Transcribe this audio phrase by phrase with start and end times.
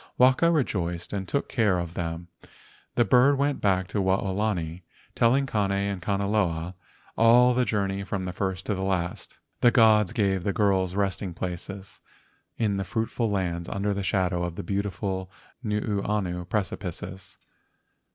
[0.17, 2.27] Waka rejoiced and took care of them.
[2.41, 4.01] The THE MAID OF THE GOLDEN CLOUD 123 bird went back to
[4.81, 6.73] Waolani, telling Kane and Kanaloa
[7.15, 9.37] all the journey from first to last.
[9.59, 12.01] The gods gave the girls resting places
[12.57, 15.29] in the fruitful lands under the shadow of the beautiful
[15.63, 17.37] Nuuanu precipices.